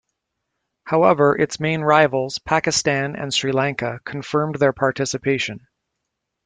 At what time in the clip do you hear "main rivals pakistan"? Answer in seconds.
1.59-3.15